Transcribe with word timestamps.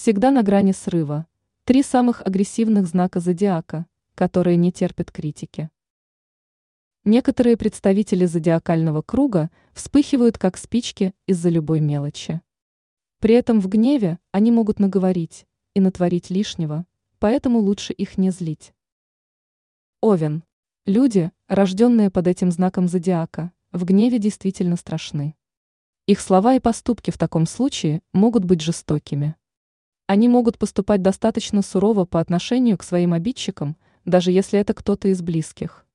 всегда 0.00 0.30
на 0.30 0.42
грани 0.42 0.72
срыва. 0.72 1.26
Три 1.64 1.82
самых 1.82 2.22
агрессивных 2.22 2.86
знака 2.86 3.20
зодиака, 3.20 3.84
которые 4.14 4.56
не 4.56 4.72
терпят 4.72 5.12
критики. 5.12 5.68
Некоторые 7.04 7.58
представители 7.58 8.24
зодиакального 8.24 9.02
круга 9.02 9.50
вспыхивают 9.74 10.38
как 10.38 10.56
спички 10.56 11.12
из-за 11.26 11.50
любой 11.50 11.80
мелочи. 11.80 12.40
При 13.18 13.34
этом 13.34 13.60
в 13.60 13.68
гневе 13.68 14.18
они 14.32 14.50
могут 14.50 14.78
наговорить 14.78 15.46
и 15.74 15.80
натворить 15.80 16.30
лишнего, 16.30 16.86
поэтому 17.18 17.58
лучше 17.58 17.92
их 17.92 18.16
не 18.16 18.30
злить. 18.30 18.72
Овен. 20.00 20.44
Люди, 20.86 21.30
рожденные 21.46 22.08
под 22.10 22.26
этим 22.26 22.50
знаком 22.50 22.88
зодиака, 22.88 23.52
в 23.70 23.84
гневе 23.84 24.18
действительно 24.18 24.76
страшны. 24.76 25.36
Их 26.06 26.20
слова 26.20 26.54
и 26.54 26.58
поступки 26.58 27.10
в 27.10 27.18
таком 27.18 27.44
случае 27.44 28.00
могут 28.14 28.46
быть 28.46 28.62
жестокими. 28.62 29.36
Они 30.10 30.28
могут 30.28 30.58
поступать 30.58 31.02
достаточно 31.02 31.62
сурово 31.62 32.04
по 32.04 32.18
отношению 32.18 32.76
к 32.76 32.82
своим 32.82 33.12
обидчикам, 33.12 33.76
даже 34.04 34.32
если 34.32 34.58
это 34.58 34.74
кто-то 34.74 35.06
из 35.06 35.22
близких. 35.22 35.86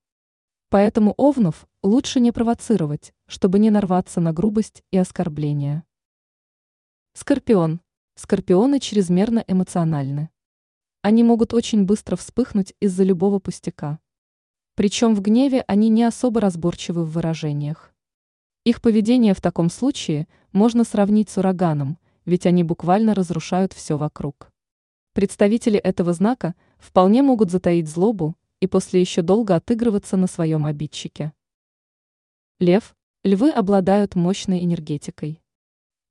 Поэтому 0.69 1.13
овнов 1.17 1.67
лучше 1.83 2.21
не 2.21 2.31
провоцировать, 2.31 3.13
чтобы 3.25 3.59
не 3.59 3.69
нарваться 3.71 4.21
на 4.21 4.31
грубость 4.31 4.83
и 4.89 4.97
оскорбления. 4.97 5.83
Скорпион. 7.11 7.81
Скорпионы 8.15 8.79
чрезмерно 8.79 9.43
эмоциональны. 9.49 10.29
Они 11.01 11.21
могут 11.21 11.53
очень 11.53 11.83
быстро 11.83 12.15
вспыхнуть 12.15 12.73
из-за 12.79 13.03
любого 13.03 13.39
пустяка. 13.39 13.99
Причем 14.75 15.13
в 15.13 15.19
гневе 15.19 15.65
они 15.67 15.89
не 15.89 16.05
особо 16.05 16.39
разборчивы 16.39 17.03
в 17.03 17.11
выражениях. 17.11 17.93
Их 18.63 18.81
поведение 18.81 19.33
в 19.33 19.41
таком 19.41 19.69
случае 19.69 20.29
можно 20.53 20.85
сравнить 20.85 21.29
с 21.29 21.37
ураганом, 21.37 21.97
ведь 22.25 22.45
они 22.45 22.63
буквально 22.63 23.13
разрушают 23.13 23.73
все 23.73 23.97
вокруг. 23.97 24.51
Представители 25.13 25.79
этого 25.79 26.13
знака 26.13 26.55
вполне 26.77 27.21
могут 27.21 27.51
затаить 27.51 27.87
злобу 27.87 28.35
и 28.59 28.67
после 28.67 28.99
еще 28.99 29.21
долго 29.21 29.55
отыгрываться 29.55 30.17
на 30.17 30.27
своем 30.27 30.65
обидчике. 30.65 31.33
Лев, 32.59 32.95
львы 33.23 33.51
обладают 33.51 34.15
мощной 34.15 34.63
энергетикой. 34.63 35.41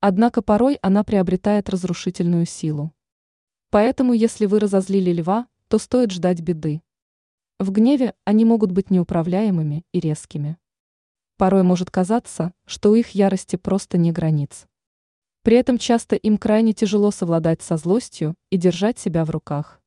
Однако 0.01 0.43
порой 0.43 0.79
она 0.83 1.05
приобретает 1.05 1.69
разрушительную 1.69 2.47
силу. 2.47 2.93
Поэтому 3.71 4.13
если 4.13 4.47
вы 4.47 4.61
разозлили 4.61 5.13
льва, 5.13 5.49
то 5.69 5.79
стоит 5.79 6.13
ждать 6.13 6.41
беды. 6.41 6.83
В 7.59 7.71
гневе 7.71 8.15
они 8.25 8.45
могут 8.45 8.73
быть 8.73 8.91
неуправляемыми 8.91 9.85
и 9.93 10.01
резкими. 10.01 10.59
Порой 11.37 11.63
может 11.63 11.91
казаться, 11.91 12.53
что 12.67 12.91
у 12.91 12.95
их 12.95 13.11
ярости 13.11 13.57
просто 13.57 13.99
не 13.99 14.13
границ. 14.13 14.67
При 15.45 15.59
этом 15.59 15.77
часто 15.77 16.17
им 16.17 16.39
крайне 16.39 16.73
тяжело 16.73 17.11
совладать 17.11 17.61
со 17.61 17.77
злостью 17.77 18.35
и 18.51 18.57
держать 18.57 18.99
себя 18.99 19.27
в 19.27 19.31
руках. 19.31 19.81